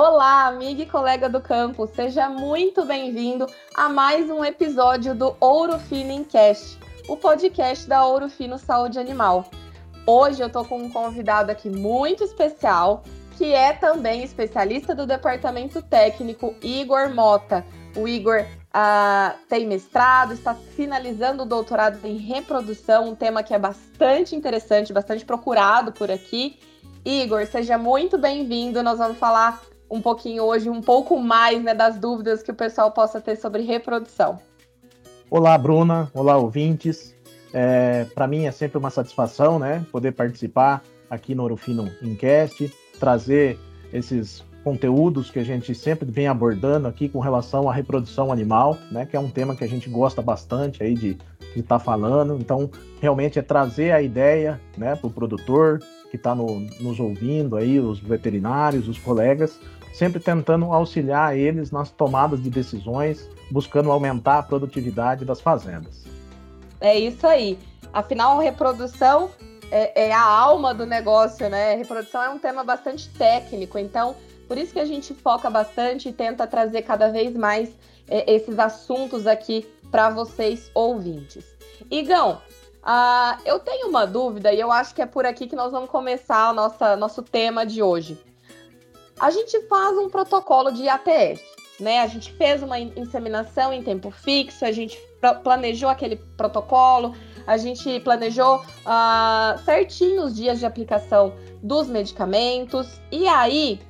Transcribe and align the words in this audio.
Olá, 0.00 0.46
amiga 0.46 0.84
e 0.84 0.86
colega 0.86 1.28
do 1.28 1.40
campo, 1.40 1.84
seja 1.88 2.28
muito 2.28 2.84
bem-vindo 2.84 3.48
a 3.74 3.88
mais 3.88 4.30
um 4.30 4.44
episódio 4.44 5.12
do 5.12 5.36
Ouro 5.40 5.76
Fino 5.76 6.12
Encast, 6.12 6.78
o 7.08 7.16
podcast 7.16 7.88
da 7.88 8.06
Ouro 8.06 8.28
Fino 8.28 8.58
Saúde 8.58 8.96
Animal. 9.00 9.50
Hoje 10.06 10.40
eu 10.40 10.48
tô 10.48 10.64
com 10.64 10.78
um 10.78 10.88
convidado 10.88 11.50
aqui 11.50 11.68
muito 11.68 12.22
especial, 12.22 13.02
que 13.36 13.52
é 13.52 13.72
também 13.72 14.22
especialista 14.22 14.94
do 14.94 15.04
departamento 15.04 15.82
técnico, 15.82 16.54
Igor 16.62 17.12
Mota. 17.12 17.66
O 17.96 18.06
Igor 18.06 18.42
uh, 18.42 19.36
tem 19.48 19.66
mestrado, 19.66 20.32
está 20.32 20.54
finalizando 20.54 21.42
o 21.42 21.46
doutorado 21.46 21.98
em 22.06 22.18
reprodução, 22.18 23.08
um 23.08 23.16
tema 23.16 23.42
que 23.42 23.52
é 23.52 23.58
bastante 23.58 24.36
interessante, 24.36 24.92
bastante 24.92 25.24
procurado 25.24 25.90
por 25.90 26.08
aqui. 26.08 26.56
Igor, 27.04 27.44
seja 27.46 27.76
muito 27.76 28.16
bem-vindo. 28.16 28.80
Nós 28.80 28.98
vamos 28.98 29.18
falar 29.18 29.60
um 29.90 30.00
pouquinho 30.00 30.44
hoje, 30.44 30.68
um 30.68 30.80
pouco 30.80 31.18
mais 31.18 31.62
né, 31.62 31.74
das 31.74 31.98
dúvidas 31.98 32.42
que 32.42 32.50
o 32.50 32.54
pessoal 32.54 32.90
possa 32.90 33.20
ter 33.20 33.36
sobre 33.36 33.62
reprodução. 33.62 34.38
Olá, 35.30 35.56
Bruna. 35.56 36.10
Olá, 36.14 36.36
ouvintes. 36.36 37.14
É, 37.52 38.04
Para 38.14 38.26
mim 38.26 38.46
é 38.46 38.50
sempre 38.50 38.78
uma 38.78 38.90
satisfação 38.90 39.58
né, 39.58 39.84
poder 39.90 40.12
participar 40.12 40.82
aqui 41.08 41.34
no 41.34 41.44
Orofino 41.44 41.90
Incast, 42.02 42.72
trazer 42.98 43.58
esses 43.92 44.44
conteúdos 44.62 45.30
que 45.30 45.38
a 45.38 45.44
gente 45.44 45.74
sempre 45.74 46.10
vem 46.10 46.26
abordando 46.26 46.88
aqui 46.88 47.08
com 47.08 47.20
relação 47.20 47.70
à 47.70 47.72
reprodução 47.72 48.30
animal, 48.30 48.76
né, 48.90 49.06
que 49.06 49.16
é 49.16 49.20
um 49.20 49.30
tema 49.30 49.56
que 49.56 49.64
a 49.64 49.68
gente 49.68 49.88
gosta 49.88 50.20
bastante 50.20 50.82
aí 50.82 50.94
de 50.94 51.16
estar 51.56 51.78
tá 51.78 51.78
falando. 51.78 52.36
Então, 52.38 52.70
realmente 53.00 53.38
é 53.38 53.42
trazer 53.42 53.92
a 53.92 54.02
ideia 54.02 54.60
né, 54.76 54.94
para 54.94 55.06
o 55.06 55.10
produtor 55.10 55.80
que 56.10 56.16
está 56.16 56.34
no, 56.34 56.60
nos 56.80 56.98
ouvindo 56.98 57.56
aí, 57.56 57.78
os 57.78 57.98
veterinários, 57.98 58.88
os 58.88 58.98
colegas, 58.98 59.58
sempre 59.92 60.20
tentando 60.20 60.72
auxiliar 60.72 61.36
eles 61.36 61.70
nas 61.70 61.90
tomadas 61.90 62.42
de 62.42 62.50
decisões, 62.50 63.28
buscando 63.50 63.90
aumentar 63.90 64.38
a 64.38 64.42
produtividade 64.42 65.24
das 65.24 65.40
fazendas. 65.40 66.04
É 66.80 66.98
isso 66.98 67.26
aí. 67.26 67.58
Afinal, 67.92 68.38
reprodução 68.38 69.30
é, 69.70 70.08
é, 70.08 70.12
a 70.12 70.22
alma 70.22 70.72
do 70.72 70.86
negócio, 70.86 71.48
né? 71.48 71.74
Reprodução 71.74 72.22
é 72.22 72.28
um 72.28 72.38
tema 72.38 72.64
bastante 72.64 73.08
técnico, 73.10 73.78
então 73.78 74.14
por 74.46 74.56
isso 74.56 74.72
que 74.72 74.80
a 74.80 74.84
gente 74.84 75.12
foca 75.14 75.50
bastante 75.50 76.08
e 76.08 76.12
tenta 76.12 76.46
trazer 76.46 76.82
cada 76.82 77.10
vez 77.10 77.36
mais 77.36 77.70
é, 78.08 78.32
esses 78.32 78.58
assuntos 78.58 79.26
aqui 79.26 79.66
para 79.90 80.08
vocês 80.10 80.70
ouvintes. 80.74 81.44
Igão, 81.90 82.40
uh, 82.82 83.40
eu 83.44 83.58
tenho 83.58 83.88
uma 83.88 84.06
dúvida 84.06 84.52
e 84.52 84.60
eu 84.60 84.72
acho 84.72 84.94
que 84.94 85.02
é 85.02 85.06
por 85.06 85.26
aqui 85.26 85.46
que 85.46 85.56
nós 85.56 85.72
vamos 85.72 85.90
começar 85.90 86.50
o 86.50 86.96
nosso 86.96 87.22
tema 87.22 87.64
de 87.64 87.82
hoje. 87.82 88.18
A 89.18 89.30
gente 89.30 89.60
faz 89.66 89.96
um 89.98 90.08
protocolo 90.08 90.70
de 90.70 90.88
ATF, 90.88 91.42
né? 91.80 92.00
A 92.00 92.06
gente 92.06 92.32
fez 92.32 92.62
uma 92.62 92.78
inseminação 92.78 93.72
em 93.72 93.82
tempo 93.82 94.10
fixo, 94.10 94.64
a 94.64 94.70
gente 94.70 94.98
planejou 95.42 95.88
aquele 95.88 96.16
protocolo, 96.36 97.14
a 97.46 97.56
gente 97.56 97.98
planejou 98.00 98.56
uh, 98.56 99.58
certinho 99.64 100.24
os 100.24 100.36
dias 100.36 100.60
de 100.60 100.66
aplicação 100.66 101.34
dos 101.62 101.88
medicamentos, 101.88 103.00
e 103.10 103.26
aí 103.26 103.80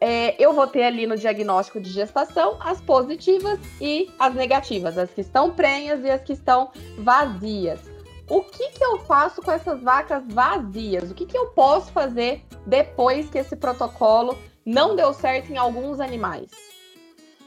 é, 0.00 0.34
eu 0.42 0.54
vou 0.54 0.66
ter 0.66 0.84
ali 0.84 1.06
no 1.06 1.16
diagnóstico 1.16 1.78
de 1.78 1.90
gestação 1.90 2.56
as 2.58 2.80
positivas 2.80 3.58
e 3.80 4.10
as 4.18 4.34
negativas, 4.34 4.96
as 4.96 5.10
que 5.10 5.20
estão 5.20 5.50
prenhas 5.50 6.02
e 6.02 6.10
as 6.10 6.22
que 6.22 6.32
estão 6.32 6.70
vazias. 6.98 7.80
O 8.26 8.42
que, 8.42 8.70
que 8.70 8.84
eu 8.84 8.98
faço 9.00 9.42
com 9.42 9.50
essas 9.50 9.82
vacas 9.82 10.22
vazias? 10.28 11.10
O 11.10 11.14
que, 11.14 11.26
que 11.26 11.36
eu 11.36 11.48
posso 11.48 11.90
fazer 11.92 12.44
depois 12.64 13.28
que 13.28 13.38
esse 13.38 13.56
protocolo 13.56 14.38
não 14.64 14.94
deu 14.96 15.12
certo 15.12 15.52
em 15.52 15.56
alguns 15.56 16.00
animais? 16.00 16.48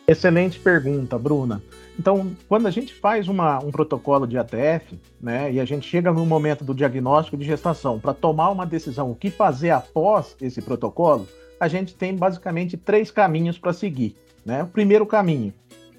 Excelente 0.08 0.60
pergunta, 0.60 1.18
Bruna. 1.18 1.64
Então, 1.98 2.36
quando 2.50 2.68
a 2.68 2.72
gente 2.72 2.94
faz 2.94 3.28
uma, 3.28 3.60
um 3.60 3.72
protocolo 3.72 4.28
de 4.28 4.38
ATF, 4.38 5.00
né, 5.22 5.52
e 5.52 5.60
a 5.60 5.66
gente 5.66 5.88
chega 5.88 6.12
no 6.12 6.26
momento 6.26 6.64
do 6.64 6.74
diagnóstico 6.74 7.38
de 7.38 7.46
gestação 7.46 8.00
para 8.00 8.14
tomar 8.14 8.50
uma 8.50 8.66
decisão, 8.66 9.12
o 9.12 9.16
que 9.16 9.30
fazer 9.30 9.70
após 9.70 10.36
esse 10.42 10.62
protocolo, 10.62 11.28
a 11.60 11.68
gente 11.68 11.96
tem 11.96 12.16
basicamente 12.16 12.76
três 12.76 13.12
caminhos 13.12 13.58
para 13.58 13.72
seguir. 13.72 14.16
Né? 14.46 14.64
O 14.64 14.68
primeiro 14.68 15.06
caminho 15.06 15.54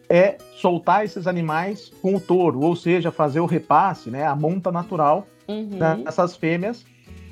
é 0.09 0.37
soltar 0.57 1.05
esses 1.05 1.27
animais 1.27 1.91
com 2.03 2.15
o 2.15 2.21
touro, 2.21 2.61
ou 2.61 2.77
seja, 2.77 3.11
fazer 3.11 3.41
o 3.41 3.47
repasse, 3.47 4.11
né, 4.11 4.27
a 4.27 4.37
monta 4.37 4.71
natural 4.71 5.27
uhum. 5.49 5.79
dessas 6.05 6.37
fêmeas 6.37 6.85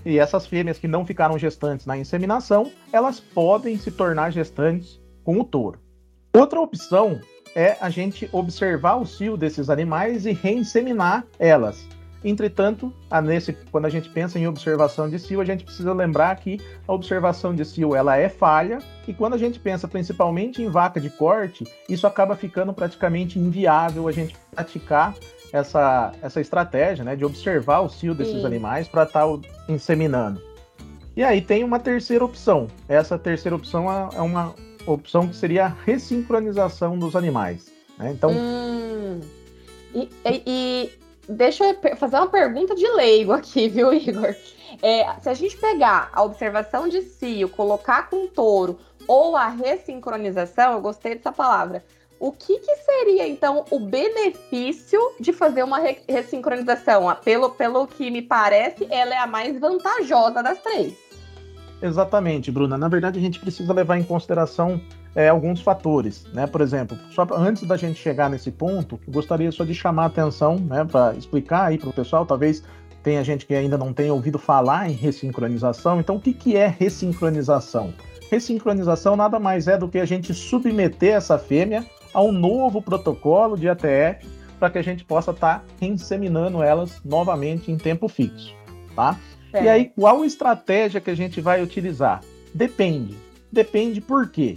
e 0.04 0.18
essas 0.18 0.46
fêmeas 0.46 0.78
que 0.78 0.88
não 0.88 1.06
ficaram 1.06 1.38
gestantes 1.38 1.86
na 1.86 1.96
inseminação, 1.96 2.70
elas 2.92 3.20
podem 3.20 3.76
se 3.76 3.90
tornar 3.90 4.30
gestantes 4.30 5.00
com 5.24 5.40
o 5.40 5.44
touro. 5.44 5.78
Outra 6.34 6.60
opção 6.60 7.20
é 7.54 7.76
a 7.80 7.90
gente 7.90 8.28
observar 8.32 8.96
o 8.96 9.06
cio 9.06 9.36
desses 9.36 9.68
animais 9.68 10.26
e 10.26 10.32
reinseminar 10.32 11.26
elas. 11.38 11.86
Entretanto, 12.24 12.92
a 13.10 13.20
nesse, 13.20 13.52
quando 13.70 13.86
a 13.86 13.90
gente 13.90 14.08
pensa 14.08 14.38
em 14.38 14.46
observação 14.46 15.08
de 15.08 15.18
cio, 15.18 15.40
a 15.40 15.44
gente 15.44 15.64
precisa 15.64 15.92
lembrar 15.92 16.36
que 16.36 16.60
a 16.86 16.92
observação 16.92 17.54
de 17.54 17.64
cio 17.64 17.96
ela 17.96 18.16
é 18.16 18.28
falha 18.28 18.78
e 19.06 19.12
quando 19.12 19.34
a 19.34 19.38
gente 19.38 19.58
pensa 19.58 19.88
principalmente 19.88 20.62
em 20.62 20.68
vaca 20.68 21.00
de 21.00 21.10
corte, 21.10 21.64
isso 21.88 22.06
acaba 22.06 22.36
ficando 22.36 22.72
praticamente 22.72 23.38
inviável 23.38 24.06
a 24.06 24.12
gente 24.12 24.36
praticar 24.54 25.14
essa, 25.52 26.12
essa 26.22 26.40
estratégia 26.40 27.04
né, 27.04 27.16
de 27.16 27.24
observar 27.24 27.80
o 27.80 27.88
cio 27.88 28.14
desses 28.14 28.40
Sim. 28.40 28.46
animais 28.46 28.88
para 28.88 29.02
estar 29.02 29.26
tá 29.26 29.38
inseminando. 29.68 30.40
E 31.14 31.22
aí 31.22 31.42
tem 31.42 31.62
uma 31.62 31.78
terceira 31.78 32.24
opção. 32.24 32.68
Essa 32.88 33.18
terceira 33.18 33.54
opção 33.54 33.90
é, 33.90 34.16
é 34.16 34.20
uma 34.20 34.54
opção 34.86 35.28
que 35.28 35.36
seria 35.36 35.66
a 35.66 35.68
ressincronização 35.68 36.98
dos 36.98 37.14
animais. 37.14 37.70
Né? 37.98 38.12
Então. 38.12 38.30
Hum. 38.30 39.20
E, 39.94 40.08
e, 40.24 40.90
deixa 41.28 41.64
eu 41.64 41.96
fazer 41.96 42.16
uma 42.16 42.28
pergunta 42.28 42.74
de 42.74 42.86
leigo 42.88 43.32
aqui, 43.32 43.68
viu, 43.70 43.92
Igor? 43.92 44.34
É, 44.82 45.14
se 45.20 45.28
a 45.28 45.34
gente 45.34 45.56
pegar 45.56 46.10
a 46.12 46.22
observação 46.22 46.88
de 46.88 47.02
cio, 47.02 47.48
colocar 47.48 48.08
com 48.08 48.26
touro 48.26 48.78
ou 49.06 49.36
a 49.36 49.48
ressincronização, 49.48 50.72
eu 50.72 50.80
gostei 50.80 51.14
dessa 51.14 51.32
palavra. 51.32 51.84
O 52.18 52.30
que, 52.30 52.58
que 52.60 52.76
seria, 52.76 53.26
então, 53.26 53.64
o 53.68 53.80
benefício 53.80 55.00
de 55.18 55.32
fazer 55.32 55.64
uma 55.64 55.80
ressincronização? 56.08 57.12
Pelo, 57.24 57.50
pelo 57.50 57.86
que 57.86 58.12
me 58.12 58.22
parece, 58.22 58.86
ela 58.90 59.12
é 59.12 59.18
a 59.18 59.26
mais 59.26 59.58
vantajosa 59.58 60.40
das 60.40 60.58
três. 60.60 60.94
Exatamente, 61.82 62.52
Bruna. 62.52 62.78
Na 62.78 62.86
verdade, 62.86 63.18
a 63.18 63.22
gente 63.22 63.40
precisa 63.40 63.72
levar 63.72 63.98
em 63.98 64.04
consideração 64.04 64.80
é, 65.14 65.28
alguns 65.28 65.60
fatores, 65.60 66.24
né? 66.32 66.46
Por 66.46 66.60
exemplo, 66.60 66.96
só 67.10 67.26
antes 67.32 67.64
da 67.64 67.76
gente 67.76 67.98
chegar 67.98 68.30
nesse 68.30 68.50
ponto, 68.50 68.98
gostaria 69.08 69.52
só 69.52 69.64
de 69.64 69.74
chamar 69.74 70.04
a 70.04 70.06
atenção, 70.06 70.56
né, 70.56 70.84
para 70.84 71.14
explicar 71.14 71.66
aí 71.66 71.78
para 71.78 71.90
o 71.90 71.92
pessoal, 71.92 72.24
talvez 72.24 72.62
tenha 73.02 73.22
gente 73.24 73.44
que 73.44 73.54
ainda 73.54 73.76
não 73.76 73.92
tenha 73.92 74.14
ouvido 74.14 74.38
falar 74.38 74.88
em 74.88 74.92
ressincronização. 74.92 76.00
Então, 76.00 76.16
o 76.16 76.20
que, 76.20 76.32
que 76.32 76.56
é 76.56 76.66
ressincronização? 76.66 77.92
Ressincronização 78.30 79.16
nada 79.16 79.38
mais 79.38 79.68
é 79.68 79.76
do 79.76 79.88
que 79.88 79.98
a 79.98 80.04
gente 80.04 80.32
submeter 80.32 81.14
essa 81.14 81.36
fêmea 81.36 81.84
a 82.14 82.22
um 82.22 82.32
novo 82.32 82.80
protocolo 82.80 83.56
de 83.56 83.68
ATF 83.68 84.26
para 84.58 84.70
que 84.70 84.78
a 84.78 84.82
gente 84.82 85.04
possa 85.04 85.32
estar 85.32 85.58
tá 85.58 85.64
inseminando 85.80 86.62
elas 86.62 87.00
novamente 87.04 87.70
em 87.70 87.76
tempo 87.76 88.08
fixo, 88.08 88.54
tá? 88.94 89.18
É. 89.52 89.64
E 89.64 89.68
aí, 89.68 89.92
qual 89.94 90.24
estratégia 90.24 91.00
que 91.00 91.10
a 91.10 91.16
gente 91.16 91.40
vai 91.40 91.62
utilizar? 91.62 92.22
Depende. 92.54 93.16
Depende 93.50 94.00
por 94.00 94.30
quê? 94.30 94.56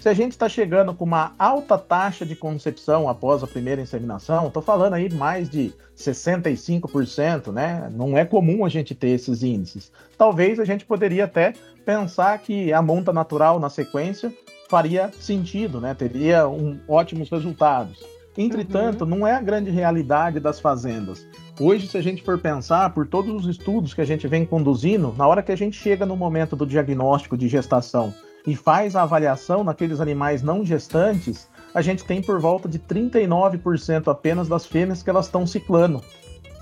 Se 0.00 0.08
a 0.08 0.14
gente 0.14 0.32
está 0.32 0.48
chegando 0.48 0.94
com 0.94 1.04
uma 1.04 1.34
alta 1.38 1.76
taxa 1.76 2.24
de 2.24 2.34
concepção 2.34 3.06
após 3.06 3.42
a 3.42 3.46
primeira 3.46 3.82
inseminação, 3.82 4.46
estou 4.46 4.62
falando 4.62 4.94
aí 4.94 5.12
mais 5.12 5.50
de 5.50 5.74
65%, 5.94 7.52
né? 7.52 7.86
Não 7.92 8.16
é 8.16 8.24
comum 8.24 8.64
a 8.64 8.70
gente 8.70 8.94
ter 8.94 9.08
esses 9.08 9.42
índices. 9.42 9.92
Talvez 10.16 10.58
a 10.58 10.64
gente 10.64 10.86
poderia 10.86 11.26
até 11.26 11.52
pensar 11.84 12.38
que 12.38 12.72
a 12.72 12.80
monta 12.80 13.12
natural 13.12 13.60
na 13.60 13.68
sequência 13.68 14.32
faria 14.70 15.12
sentido, 15.20 15.82
né? 15.82 15.92
Teria 15.92 16.48
um, 16.48 16.80
ótimos 16.88 17.28
resultados. 17.28 18.02
Entretanto, 18.38 19.02
uhum. 19.02 19.10
não 19.10 19.26
é 19.26 19.34
a 19.34 19.42
grande 19.42 19.70
realidade 19.70 20.40
das 20.40 20.58
fazendas. 20.58 21.26
Hoje, 21.60 21.86
se 21.86 21.98
a 21.98 22.02
gente 22.02 22.22
for 22.22 22.38
pensar 22.38 22.88
por 22.94 23.06
todos 23.06 23.44
os 23.44 23.54
estudos 23.54 23.92
que 23.92 24.00
a 24.00 24.06
gente 24.06 24.26
vem 24.26 24.46
conduzindo, 24.46 25.14
na 25.18 25.28
hora 25.28 25.42
que 25.42 25.52
a 25.52 25.56
gente 25.56 25.76
chega 25.76 26.06
no 26.06 26.16
momento 26.16 26.56
do 26.56 26.66
diagnóstico 26.66 27.36
de 27.36 27.48
gestação 27.48 28.14
e 28.46 28.56
faz 28.56 28.96
a 28.96 29.02
avaliação 29.02 29.62
naqueles 29.62 30.00
animais 30.00 30.42
não 30.42 30.64
gestantes, 30.64 31.48
a 31.74 31.82
gente 31.82 32.04
tem 32.04 32.22
por 32.22 32.40
volta 32.40 32.68
de 32.68 32.78
39% 32.78 34.10
apenas 34.10 34.48
das 34.48 34.66
fêmeas 34.66 35.02
que 35.02 35.10
elas 35.10 35.26
estão 35.26 35.46
ciclando. 35.46 36.02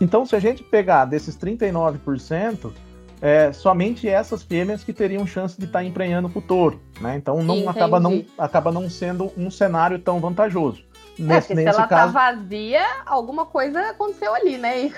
Então, 0.00 0.25
se 0.25 0.36
a 0.36 0.40
gente 0.40 0.62
pegar 0.62 1.04
desses 1.06 1.36
39%, 1.36 2.72
é, 3.20 3.52
somente 3.52 4.08
essas 4.08 4.42
fêmeas 4.42 4.84
que 4.84 4.92
teriam 4.92 5.26
chance 5.26 5.58
de 5.58 5.64
estar 5.64 5.80
tá 5.80 5.84
emprenhando 5.84 6.28
com 6.28 6.38
o 6.38 6.42
touro, 6.42 6.80
né? 7.00 7.16
Então 7.16 7.42
não 7.42 7.69
acaba 7.69 7.98
não 7.98 8.25
acaba 8.36 8.70
não 8.70 8.88
sendo 8.88 9.32
um 9.36 9.50
cenário 9.50 9.98
tão 9.98 10.20
vantajoso. 10.20 10.84
Nesse, 11.19 11.52
é, 11.52 11.56
nesse 11.56 11.72
se 11.72 11.76
ela 11.76 11.88
tá 11.88 11.96
caso... 11.96 12.12
tá 12.12 12.32
vazia, 12.32 12.84
alguma 13.04 13.44
coisa 13.44 13.90
aconteceu 13.90 14.32
ali, 14.34 14.56
né? 14.56 14.92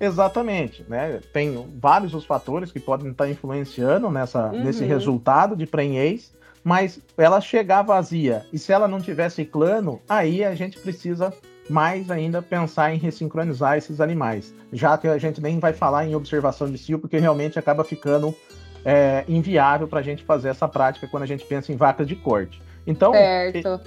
Exatamente, 0.00 0.84
né? 0.88 1.20
Tem 1.32 1.68
vários 1.80 2.14
os 2.14 2.24
fatores 2.24 2.72
que 2.72 2.80
podem 2.80 3.10
estar 3.10 3.28
influenciando 3.28 4.10
nessa, 4.10 4.48
uhum. 4.48 4.64
nesse 4.64 4.84
resultado 4.84 5.56
de 5.56 5.66
prenhez, 5.66 6.32
mas 6.62 7.00
ela 7.16 7.40
chegar 7.40 7.82
vazia 7.82 8.44
e 8.52 8.58
se 8.58 8.72
ela 8.72 8.88
não 8.88 9.00
tiver 9.00 9.28
ciclano, 9.28 10.00
aí 10.08 10.44
a 10.44 10.54
gente 10.54 10.78
precisa 10.78 11.32
mais 11.68 12.10
ainda 12.10 12.42
pensar 12.42 12.94
em 12.94 12.98
ressincronizar 12.98 13.78
esses 13.78 14.00
animais, 14.00 14.54
já 14.72 14.98
que 14.98 15.08
a 15.08 15.18
gente 15.18 15.40
nem 15.40 15.58
vai 15.58 15.72
falar 15.72 16.06
em 16.06 16.14
observação 16.14 16.70
de 16.70 16.76
cio, 16.76 16.98
porque 16.98 17.18
realmente 17.18 17.58
acaba 17.58 17.84
ficando 17.84 18.34
é, 18.84 19.24
inviável 19.26 19.88
para 19.88 20.00
a 20.00 20.02
gente 20.02 20.22
fazer 20.24 20.48
essa 20.48 20.68
prática 20.68 21.08
quando 21.08 21.22
a 21.22 21.26
gente 21.26 21.44
pensa 21.46 21.72
em 21.72 21.76
vacas 21.76 22.06
de 22.06 22.16
corte. 22.16 22.60
Então, 22.86 23.12
certo. 23.12 23.80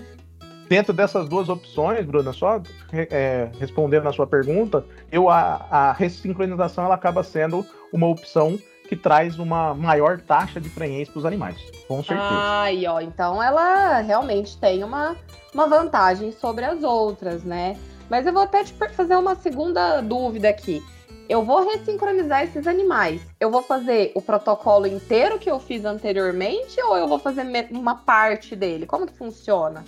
Dentro 0.68 0.94
dessas 0.94 1.28
duas 1.28 1.50
opções, 1.50 2.06
Bruna, 2.06 2.34
só 2.34 2.62
é, 2.92 3.50
respondendo 3.60 4.08
a 4.08 4.14
sua 4.14 4.28
pergunta, 4.28 4.86
eu 5.12 5.30
a, 5.30 5.66
a 5.70 5.92
ressincronização 5.92 6.86
ela 6.86 6.96
acaba 6.96 7.24
sendo 7.24 7.66
uma 7.92 8.08
opção 8.08 8.58
que 8.88 8.96
traz 8.96 9.38
uma 9.38 9.74
maior 9.74 10.20
taxa 10.20 10.62
de 10.62 10.70
prenhez 10.70 11.10
para 11.10 11.20
os 11.20 11.26
animais, 11.26 11.58
com 11.88 12.02
certeza. 12.02 12.30
Ai, 12.32 12.88
ó, 12.88 13.02
então 13.02 13.44
ela 13.44 14.00
realmente 14.00 14.58
tem 14.58 14.84
uma, 14.84 15.16
uma 15.54 15.68
vantagem 15.68 16.32
sobre 16.32 16.64
as 16.64 16.84
outras, 16.84 17.44
né? 17.44 17.78
Mas 18.10 18.26
eu 18.26 18.32
vou 18.32 18.44
até 18.44 18.64
te 18.64 18.74
fazer 18.74 19.16
uma 19.16 19.36
segunda 19.36 20.00
dúvida 20.02 20.48
aqui. 20.48 20.82
Eu 21.28 21.44
vou 21.44 21.70
ressincronizar 21.70 22.44
esses 22.44 22.66
animais. 22.66 23.22
Eu 23.38 23.52
vou 23.52 23.62
fazer 23.62 24.14
o 24.16 24.22
protocolo 24.22 24.88
inteiro 24.88 25.38
que 25.38 25.52
eu 25.52 25.60
fiz 25.60 25.84
anteriormente 25.84 26.82
ou 26.82 26.96
eu 26.96 27.06
vou 27.06 27.20
fazer 27.20 27.46
uma 27.72 27.96
parte 27.96 28.56
dele? 28.56 28.86
Como 28.86 29.06
que 29.06 29.18
funciona? 29.18 29.84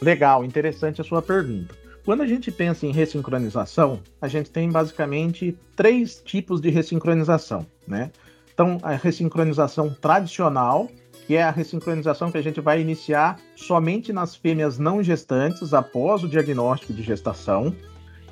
Legal, 0.00 0.44
interessante 0.44 1.00
a 1.00 1.04
sua 1.04 1.22
pergunta. 1.22 1.74
Quando 2.04 2.22
a 2.22 2.26
gente 2.26 2.52
pensa 2.52 2.86
em 2.86 2.92
ressincronização, 2.92 4.00
a 4.20 4.28
gente 4.28 4.50
tem 4.50 4.70
basicamente 4.70 5.58
três 5.74 6.22
tipos 6.24 6.60
de 6.60 6.70
ressincronização, 6.70 7.66
né? 7.86 8.12
Então, 8.54 8.78
a 8.82 8.92
ressincronização 8.92 9.90
tradicional, 9.90 10.88
que 11.26 11.34
é 11.34 11.42
a 11.42 11.50
ressincronização 11.50 12.30
que 12.30 12.38
a 12.38 12.42
gente 12.42 12.60
vai 12.60 12.80
iniciar 12.80 13.40
somente 13.56 14.12
nas 14.12 14.36
fêmeas 14.36 14.78
não 14.78 15.02
gestantes 15.02 15.74
após 15.74 16.22
o 16.22 16.28
diagnóstico 16.28 16.92
de 16.92 17.02
gestação, 17.02 17.74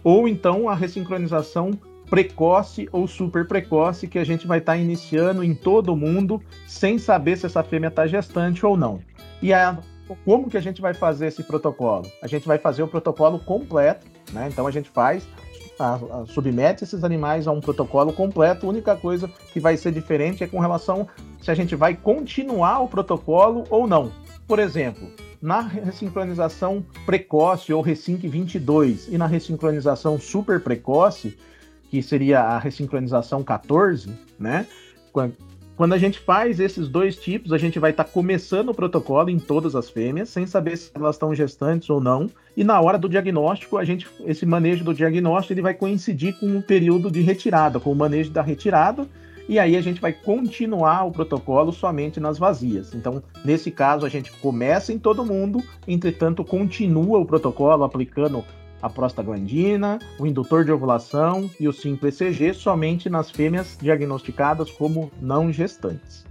ou 0.05 0.29
então 0.29 0.69
a 0.69 0.75
ressincronização 0.75 1.73
precoce 2.09 2.89
ou 2.93 3.09
super 3.09 3.47
precoce 3.49 4.07
que 4.07 4.19
a 4.19 4.25
gente 4.25 4.47
vai 4.47 4.59
estar 4.59 4.75
tá 4.75 4.79
iniciando 4.79 5.43
em 5.43 5.55
todo 5.55 5.97
mundo 5.97 6.41
sem 6.67 6.99
saber 6.99 7.37
se 7.37 7.47
essa 7.47 7.63
fêmea 7.63 7.89
está 7.89 8.07
gestante 8.07 8.65
ou 8.65 8.77
não. 8.77 9.01
E 9.43 9.53
a 9.53 9.79
como 10.25 10.51
que 10.51 10.57
a 10.57 10.61
gente 10.61 10.81
vai 10.81 10.95
fazer 10.95 11.27
esse 11.27 11.43
protocolo? 11.43 12.11
A 12.23 12.27
gente 12.27 12.47
vai 12.47 12.59
fazer 12.59 12.83
o 12.83 12.89
protocolo 12.89 13.39
completo, 13.39 14.07
né? 14.33 14.49
Então 14.51 14.67
a 14.67 14.71
gente 14.71 14.91
faz, 14.91 15.27
a, 15.79 15.95
a, 15.95 16.27
submete 16.27 16.85
esses 16.85 17.05
animais 17.05 17.47
a 17.47 17.53
um 17.53 17.61
protocolo 17.61 18.13
completo. 18.13 18.67
A 18.67 18.69
única 18.69 18.97
coisa 18.97 19.31
que 19.53 19.61
vai 19.61 19.77
ser 19.77 19.93
diferente 19.93 20.45
é 20.45 20.47
com 20.47 20.59
relação 20.59 21.09
se 21.41 21.51
a 21.51 21.55
gente 21.55 21.75
vai 21.75 21.95
continuar 21.95 22.81
o 22.81 22.89
protocolo 22.89 23.65
ou 23.71 23.87
não. 23.87 24.13
Por 24.47 24.59
exemplo, 24.59 25.09
na 25.41 25.61
ressincronização 25.61 26.85
precoce 27.05 27.73
ou 27.73 27.83
Resync 27.83 28.27
22 28.27 29.09
e 29.09 29.19
na 29.19 29.27
ressincronização 29.27 30.19
super 30.19 30.61
precoce, 30.61 31.37
que 31.91 32.03
seria 32.03 32.41
a 32.41 32.59
ressincronização 32.59 33.43
14, 33.43 34.11
né? 34.39 34.67
Quando 35.77 35.93
a 35.93 35.99
gente 35.99 36.21
faz 36.21 36.61
esses 36.61 36.87
dois 36.87 37.17
tipos, 37.17 37.53
a 37.53 37.59
gente 37.59 37.81
vai 37.81 37.91
estar 37.91 38.05
tá 38.05 38.11
começando 38.11 38.69
o 38.69 38.75
protocolo 38.75 39.29
em 39.29 39.41
todas 39.41 39.75
as 39.75 39.91
fêmeas, 39.91 40.29
sem 40.29 40.47
saber 40.47 40.77
se 40.77 40.91
elas 40.95 41.17
estão 41.17 41.35
gestantes 41.35 41.91
ou 41.91 42.01
não. 42.01 42.31
E 42.57 42.63
na 42.63 42.81
hora 42.81 42.97
do 42.97 43.09
diagnóstico, 43.09 43.77
a 43.77 43.85
gente, 43.85 44.07
esse 44.25 44.47
manejo 44.47 44.85
do 44.85 44.95
diagnóstico 44.95 45.53
ele 45.53 45.63
vai 45.63 45.75
coincidir 45.75 46.39
com 46.39 46.47
o 46.47 46.59
um 46.59 46.63
período 46.63 47.11
de 47.11 47.23
retirada, 47.23 47.81
com 47.81 47.91
o 47.91 47.97
manejo 47.97 48.31
da 48.31 48.41
retirada. 48.41 49.05
E 49.49 49.59
aí 49.59 49.77
a 49.77 49.81
gente 49.81 50.01
vai 50.01 50.13
continuar 50.13 51.05
o 51.05 51.11
protocolo 51.11 51.73
somente 51.73 52.21
nas 52.21 52.39
vazias. 52.39 52.95
Então, 52.95 53.21
nesse 53.45 53.71
caso, 53.71 54.07
a 54.07 54.09
gente 54.09 54.31
começa 54.31 54.93
em 54.93 54.99
todo 54.99 55.27
mundo, 55.27 55.63
entretanto, 55.89 56.45
continua 56.45 57.19
o 57.19 57.27
protocolo 57.27 57.83
aplicando 57.83 58.45
a 58.85 58.91
prostaglandina, 58.91 59.99
o 60.19 60.27
indutor 60.27 60.63
de 60.63 60.71
ovulação 60.71 61.51
e 61.59 61.67
o 61.67 61.73
5-ECG 61.73 62.53
somente 62.53 63.09
nas 63.09 63.31
fêmeas 63.31 63.79
diagnosticadas 63.81 64.71
como 64.71 65.11
não 65.23 65.51
gestantes. 65.51 66.27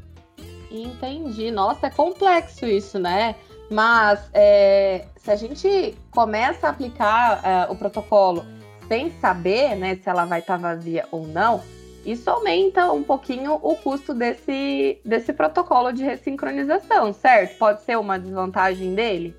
Entendi. 0.69 1.49
Nossa, 1.49 1.87
é 1.87 1.89
complexo 1.89 2.67
isso, 2.67 2.99
né? 2.99 3.35
Mas 3.71 4.29
é, 4.33 5.07
se 5.15 5.31
a 5.31 5.35
gente 5.35 5.97
começa 6.11 6.67
a 6.67 6.69
aplicar 6.69 7.41
é, 7.43 7.71
o 7.71 7.75
protocolo 7.75 8.45
sem 8.87 9.09
saber 9.19 9.75
né, 9.75 9.95
se 9.95 10.07
ela 10.07 10.25
vai 10.25 10.39
estar 10.39 10.59
tá 10.59 10.61
vazia 10.61 11.07
ou 11.09 11.25
não, 11.25 11.59
isso 12.05 12.29
aumenta 12.29 12.91
um 12.91 13.01
pouquinho 13.01 13.55
o 13.63 13.75
custo 13.77 14.13
desse, 14.13 14.99
desse 15.03 15.33
protocolo 15.33 15.91
de 15.91 16.03
ressincronização, 16.03 17.13
certo? 17.13 17.57
Pode 17.57 17.81
ser 17.81 17.97
uma 17.97 18.19
desvantagem 18.19 18.93
dele? 18.93 19.35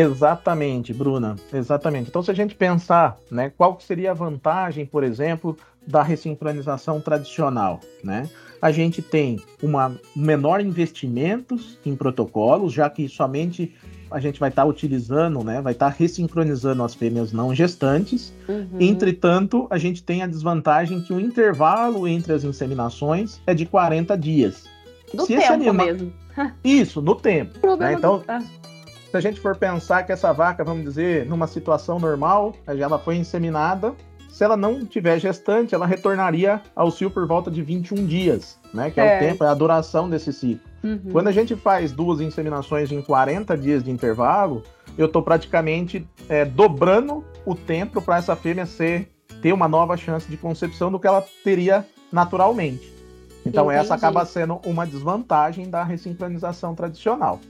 Exatamente, 0.00 0.94
Bruna. 0.94 1.36
Exatamente. 1.52 2.08
Então, 2.08 2.22
se 2.22 2.30
a 2.30 2.34
gente 2.34 2.54
pensar, 2.54 3.18
né, 3.30 3.52
qual 3.56 3.78
seria 3.80 4.12
a 4.12 4.14
vantagem, 4.14 4.86
por 4.86 5.04
exemplo, 5.04 5.56
da 5.86 6.02
ressincronização 6.02 7.00
tradicional, 7.00 7.80
né? 8.02 8.28
A 8.62 8.70
gente 8.70 9.00
tem 9.00 9.38
uma 9.62 9.94
menor 10.14 10.60
investimentos 10.60 11.78
em 11.84 11.96
protocolos, 11.96 12.72
já 12.72 12.90
que 12.90 13.08
somente 13.08 13.74
a 14.10 14.20
gente 14.20 14.38
vai 14.40 14.50
estar 14.50 14.62
tá 14.62 14.68
utilizando, 14.68 15.42
né, 15.42 15.62
vai 15.62 15.72
estar 15.72 15.90
tá 15.90 15.96
ressincronizando 15.96 16.82
as 16.82 16.94
fêmeas 16.94 17.32
não 17.32 17.54
gestantes. 17.54 18.34
Uhum. 18.48 18.66
Entretanto, 18.78 19.66
a 19.70 19.78
gente 19.78 20.02
tem 20.02 20.22
a 20.22 20.26
desvantagem 20.26 21.00
que 21.00 21.12
o 21.12 21.20
intervalo 21.20 22.06
entre 22.06 22.32
as 22.32 22.44
inseminações 22.44 23.40
é 23.46 23.54
de 23.54 23.64
40 23.64 24.16
dias. 24.18 24.64
Do 25.14 25.24
Se 25.24 25.36
tempo 25.36 25.52
anima... 25.52 25.84
mesmo. 25.84 26.12
Isso, 26.62 27.00
no 27.00 27.14
tempo. 27.14 27.76
Né? 27.76 27.94
Então, 27.94 28.18
do 28.18 28.69
se 29.10 29.16
a 29.16 29.20
gente 29.20 29.40
for 29.40 29.56
pensar 29.56 30.04
que 30.04 30.12
essa 30.12 30.32
vaca, 30.32 30.62
vamos 30.62 30.84
dizer, 30.84 31.26
numa 31.26 31.48
situação 31.48 31.98
normal, 31.98 32.54
ela 32.66 32.98
foi 32.98 33.16
inseminada, 33.16 33.92
se 34.28 34.44
ela 34.44 34.56
não 34.56 34.86
tiver 34.86 35.18
gestante, 35.18 35.74
ela 35.74 35.84
retornaria 35.84 36.62
ao 36.76 36.92
cio 36.92 37.10
por 37.10 37.26
volta 37.26 37.50
de 37.50 37.60
21 37.60 38.06
dias, 38.06 38.56
né? 38.72 38.88
Que 38.88 39.00
é, 39.00 39.14
é 39.14 39.16
o 39.16 39.18
tempo, 39.18 39.42
é 39.42 39.48
a 39.48 39.54
duração 39.54 40.08
desse 40.08 40.32
ciclo. 40.32 40.60
Uhum. 40.84 41.10
Quando 41.10 41.26
a 41.26 41.32
gente 41.32 41.56
faz 41.56 41.90
duas 41.90 42.20
inseminações 42.20 42.92
em 42.92 43.02
40 43.02 43.58
dias 43.58 43.82
de 43.82 43.90
intervalo, 43.90 44.62
eu 44.96 45.06
estou 45.06 45.22
praticamente 45.22 46.08
é, 46.28 46.44
dobrando 46.44 47.24
o 47.44 47.54
tempo 47.56 48.00
para 48.00 48.18
essa 48.18 48.36
fêmea 48.36 48.64
ser 48.64 49.10
ter 49.42 49.52
uma 49.52 49.66
nova 49.66 49.96
chance 49.96 50.30
de 50.30 50.36
concepção 50.36 50.90
do 50.90 51.00
que 51.00 51.06
ela 51.06 51.24
teria 51.42 51.84
naturalmente. 52.12 52.92
Então 53.44 53.64
Entendi. 53.64 53.80
essa 53.80 53.94
acaba 53.94 54.24
sendo 54.24 54.60
uma 54.64 54.86
desvantagem 54.86 55.68
da 55.68 55.82
ressincronização 55.82 56.74
tradicional. 56.74 57.40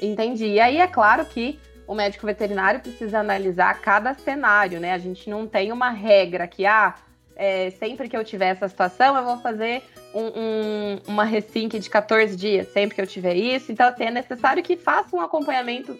Entendi. 0.00 0.46
E 0.46 0.60
aí 0.60 0.78
é 0.78 0.86
claro 0.86 1.24
que 1.24 1.58
o 1.86 1.94
médico 1.94 2.26
veterinário 2.26 2.80
precisa 2.80 3.18
analisar 3.18 3.80
cada 3.80 4.14
cenário, 4.14 4.80
né? 4.80 4.92
A 4.92 4.98
gente 4.98 5.28
não 5.28 5.46
tem 5.46 5.72
uma 5.72 5.90
regra 5.90 6.46
que, 6.46 6.64
ah, 6.64 6.94
é, 7.36 7.70
sempre 7.70 8.08
que 8.08 8.16
eu 8.16 8.24
tiver 8.24 8.48
essa 8.48 8.68
situação, 8.68 9.16
eu 9.16 9.24
vou 9.24 9.38
fazer 9.38 9.82
um, 10.14 10.24
um, 10.24 10.98
uma 11.08 11.24
resync 11.24 11.78
de 11.78 11.90
14 11.90 12.36
dias, 12.36 12.68
sempre 12.68 12.94
que 12.94 13.00
eu 13.00 13.06
tiver 13.06 13.34
isso. 13.34 13.70
Então, 13.70 13.86
assim, 13.86 14.04
é 14.04 14.10
necessário 14.10 14.62
que 14.62 14.76
faça 14.76 15.14
um 15.14 15.20
acompanhamento 15.20 15.98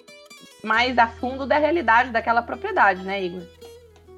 mais 0.62 0.96
a 0.96 1.06
fundo 1.06 1.46
da 1.46 1.58
realidade 1.58 2.10
daquela 2.10 2.40
propriedade, 2.40 3.02
né, 3.02 3.22
Igor? 3.22 3.42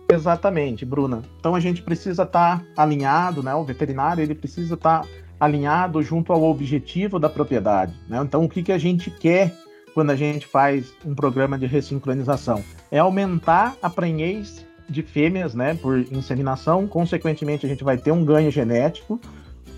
Exatamente, 0.08 0.84
Bruna. 0.84 1.22
Então 1.40 1.54
a 1.54 1.60
gente 1.60 1.82
precisa 1.82 2.22
estar 2.22 2.60
tá 2.60 2.64
alinhado, 2.76 3.42
né? 3.42 3.54
O 3.54 3.64
veterinário 3.64 4.22
ele 4.22 4.36
precisa 4.36 4.74
estar 4.74 5.00
tá 5.00 5.08
alinhado 5.38 6.00
junto 6.02 6.32
ao 6.32 6.44
objetivo 6.44 7.18
da 7.18 7.28
propriedade. 7.28 7.92
Né? 8.08 8.18
Então, 8.22 8.44
o 8.44 8.48
que, 8.48 8.62
que 8.62 8.72
a 8.72 8.78
gente 8.78 9.10
quer 9.10 9.52
quando 9.96 10.10
a 10.10 10.14
gente 10.14 10.46
faz 10.46 10.92
um 11.06 11.14
programa 11.14 11.58
de 11.58 11.64
ressincronização? 11.64 12.62
É 12.90 12.98
aumentar 12.98 13.74
a 13.80 13.88
prenhez 13.88 14.62
de 14.86 15.02
fêmeas, 15.02 15.54
né, 15.54 15.72
por 15.72 16.00
inseminação, 16.12 16.86
consequentemente 16.86 17.64
a 17.64 17.68
gente 17.70 17.82
vai 17.82 17.96
ter 17.96 18.12
um 18.12 18.22
ganho 18.22 18.50
genético. 18.50 19.18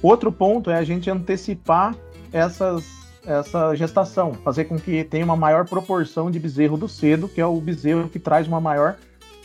Outro 0.03 0.33
ponto 0.33 0.73
é 0.73 0.77
a 0.77 0.83
gente 0.83 1.09
antecipar 1.09 1.95
essas, 2.33 2.85
essa 3.25 3.77
gestação, 3.77 4.35
fazer 4.35 4.65
com 4.65 4.77
que 4.77 5.05
tenha 5.05 5.25
uma 5.25 5.37
maior 5.37 5.65
proporção 5.69 6.33
de 6.33 6.41
bezerro 6.41 6.77
do 6.77 6.89
cedo, 6.89 7.29
que 7.29 7.41
é 7.41 7.47
o 7.47 7.61
bezerro 7.61 8.09
que 8.09 8.19
traz 8.19 8.49
uma 8.49 8.61
maior 8.61 8.97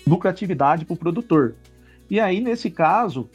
lucratividade 0.08 0.86
para 0.86 0.96
o 0.96 0.98
produtor. 0.98 1.54
E 2.10 2.20
aí, 2.20 2.42
nesse 2.42 2.72
caso, 2.72 3.30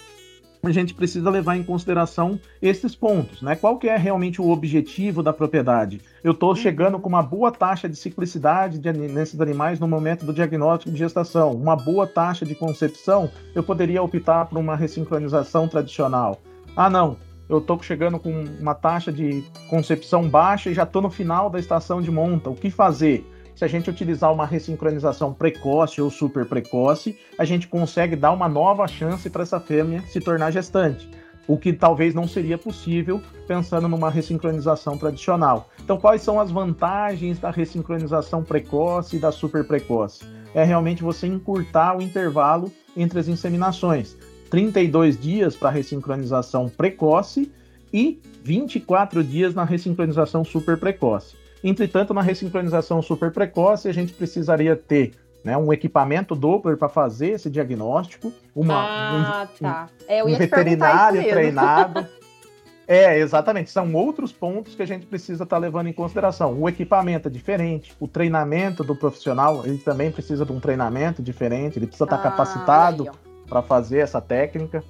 a 0.62 0.70
gente 0.70 0.94
precisa 0.94 1.30
levar 1.30 1.56
em 1.56 1.62
consideração 1.62 2.38
esses 2.60 2.94
pontos, 2.94 3.42
né? 3.42 3.54
Qual 3.54 3.78
que 3.78 3.88
é 3.88 3.96
realmente 3.96 4.40
o 4.40 4.50
objetivo 4.50 5.22
da 5.22 5.32
propriedade? 5.32 6.00
Eu 6.22 6.32
estou 6.32 6.50
uhum. 6.50 6.56
chegando 6.56 6.98
com 6.98 7.08
uma 7.08 7.22
boa 7.22 7.52
taxa 7.52 7.88
de 7.88 7.96
ciclicidade 7.96 8.78
de, 8.78 8.92
nesses 8.92 9.40
animais 9.40 9.78
no 9.78 9.86
momento 9.86 10.24
do 10.24 10.32
diagnóstico 10.32 10.90
de 10.90 10.98
gestação, 10.98 11.52
uma 11.52 11.76
boa 11.76 12.06
taxa 12.06 12.44
de 12.44 12.54
concepção, 12.54 13.30
eu 13.54 13.62
poderia 13.62 14.02
optar 14.02 14.46
por 14.46 14.58
uma 14.58 14.74
ressincronização 14.74 15.68
tradicional. 15.68 16.40
Ah, 16.76 16.90
não, 16.90 17.16
eu 17.48 17.58
estou 17.58 17.82
chegando 17.82 18.18
com 18.18 18.30
uma 18.60 18.74
taxa 18.74 19.10
de 19.10 19.42
concepção 19.70 20.28
baixa 20.28 20.70
e 20.70 20.74
já 20.74 20.82
estou 20.82 21.00
no 21.00 21.10
final 21.10 21.48
da 21.48 21.58
estação 21.58 22.02
de 22.02 22.10
monta. 22.10 22.50
O 22.50 22.54
que 22.54 22.70
fazer? 22.70 23.24
Se 23.58 23.64
a 23.64 23.68
gente 23.68 23.90
utilizar 23.90 24.32
uma 24.32 24.46
ressincronização 24.46 25.34
precoce 25.34 26.00
ou 26.00 26.08
super 26.12 26.46
precoce, 26.46 27.18
a 27.36 27.44
gente 27.44 27.66
consegue 27.66 28.14
dar 28.14 28.30
uma 28.30 28.48
nova 28.48 28.86
chance 28.86 29.28
para 29.28 29.42
essa 29.42 29.58
fêmea 29.58 30.00
se 30.02 30.20
tornar 30.20 30.52
gestante 30.52 31.10
o 31.48 31.56
que 31.56 31.72
talvez 31.72 32.14
não 32.14 32.28
seria 32.28 32.58
possível 32.58 33.20
pensando 33.48 33.88
numa 33.88 34.10
ressincronização 34.10 34.98
tradicional. 34.98 35.70
Então, 35.82 35.96
quais 35.96 36.20
são 36.20 36.38
as 36.38 36.50
vantagens 36.50 37.38
da 37.38 37.50
ressincronização 37.50 38.44
precoce 38.44 39.16
e 39.16 39.18
da 39.18 39.32
super 39.32 39.66
precoce? 39.66 40.24
É 40.54 40.62
realmente 40.62 41.02
você 41.02 41.26
encurtar 41.26 41.96
o 41.96 42.02
intervalo 42.02 42.70
entre 42.94 43.18
as 43.18 43.28
inseminações. 43.28 44.14
32 44.50 45.18
dias 45.18 45.56
para 45.56 45.70
ressincronização 45.70 46.68
precoce 46.68 47.50
e 47.92 48.20
24 48.44 49.24
dias 49.24 49.54
na 49.54 49.64
ressincronização 49.64 50.44
super 50.44 50.78
precoce. 50.78 51.47
Entretanto, 51.62 52.14
na 52.14 52.22
ressincronização 52.22 53.02
super 53.02 53.32
precoce, 53.32 53.88
a 53.88 53.92
gente 53.92 54.12
precisaria 54.12 54.76
ter 54.76 55.12
né, 55.42 55.56
um 55.56 55.72
equipamento 55.72 56.34
Doppler 56.34 56.76
para 56.76 56.88
fazer 56.88 57.30
esse 57.30 57.48
diagnóstico, 57.48 58.32
uma, 58.54 58.74
ah, 58.74 59.48
um, 59.54 59.64
tá. 59.64 59.88
é, 60.06 60.22
um 60.22 60.36
veterinário 60.36 61.22
treinado. 61.28 62.06
É, 62.90 63.18
exatamente. 63.18 63.70
São 63.70 63.94
outros 63.94 64.32
pontos 64.32 64.74
que 64.74 64.80
a 64.82 64.86
gente 64.86 65.04
precisa 65.04 65.44
estar 65.44 65.56
tá 65.56 65.60
levando 65.60 65.88
em 65.88 65.92
consideração. 65.92 66.58
O 66.58 66.66
equipamento 66.66 67.28
é 67.28 67.30
diferente, 67.30 67.94
o 68.00 68.08
treinamento 68.08 68.82
do 68.82 68.96
profissional, 68.96 69.60
ele 69.66 69.76
também 69.76 70.10
precisa 70.10 70.46
de 70.46 70.52
um 70.52 70.58
treinamento 70.58 71.22
diferente, 71.22 71.78
ele 71.78 71.86
precisa 71.86 72.04
estar 72.04 72.16
tá 72.16 72.28
ah, 72.28 72.30
capacitado 72.30 73.10
para 73.46 73.60
fazer 73.60 73.98
essa 73.98 74.22
técnica. 74.22 74.82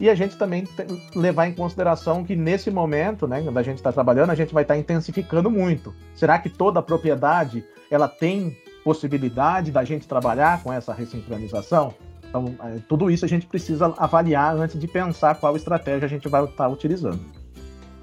E 0.00 0.10
a 0.10 0.14
gente 0.14 0.36
também 0.36 0.66
levar 1.14 1.46
em 1.46 1.54
consideração 1.54 2.24
que 2.24 2.34
nesse 2.34 2.70
momento, 2.70 3.26
né, 3.26 3.42
quando 3.42 3.58
a 3.58 3.62
gente 3.62 3.76
está 3.76 3.92
trabalhando, 3.92 4.30
a 4.30 4.34
gente 4.34 4.52
vai 4.52 4.64
estar 4.64 4.74
tá 4.74 4.80
intensificando 4.80 5.50
muito. 5.50 5.94
Será 6.14 6.38
que 6.38 6.48
toda 6.48 6.80
a 6.80 6.82
propriedade 6.82 7.64
ela 7.90 8.08
tem 8.08 8.56
possibilidade 8.82 9.70
da 9.70 9.84
gente 9.84 10.08
trabalhar 10.08 10.62
com 10.62 10.72
essa 10.72 10.92
ressincronização? 10.92 11.94
Então, 12.28 12.54
é, 12.64 12.78
tudo 12.88 13.10
isso 13.10 13.24
a 13.24 13.28
gente 13.28 13.46
precisa 13.46 13.94
avaliar 13.98 14.56
antes 14.56 14.80
de 14.80 14.88
pensar 14.88 15.34
qual 15.34 15.54
estratégia 15.54 16.06
a 16.06 16.08
gente 16.08 16.28
vai 16.28 16.42
estar 16.44 16.66
utilizando. 16.66 17.20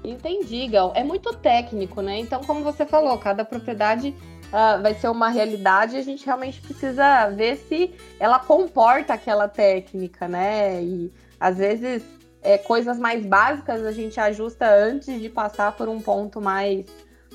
Entendi, 0.04 0.66
Gal. 0.68 0.92
É 0.94 1.04
muito 1.04 1.34
técnico, 1.34 2.00
né? 2.00 2.18
Então, 2.18 2.40
como 2.44 2.62
você 2.62 2.86
falou, 2.86 3.18
cada 3.18 3.44
propriedade 3.44 4.14
uh, 4.46 4.80
vai 4.80 4.94
ser 4.94 5.08
uma 5.08 5.28
realidade 5.28 5.96
a 5.96 6.02
gente 6.02 6.24
realmente 6.24 6.60
precisa 6.60 7.28
ver 7.30 7.56
se 7.56 7.92
ela 8.18 8.38
comporta 8.38 9.14
aquela 9.14 9.48
técnica, 9.48 10.28
né? 10.28 10.82
E 10.82 11.12
às 11.40 11.56
vezes 11.56 12.04
é, 12.42 12.58
coisas 12.58 12.98
mais 12.98 13.24
básicas 13.24 13.84
a 13.84 13.90
gente 13.92 14.20
ajusta 14.20 14.70
antes 14.70 15.20
de 15.20 15.28
passar 15.28 15.72
por 15.72 15.88
um 15.88 16.00
ponto 16.00 16.40
mais, 16.40 16.84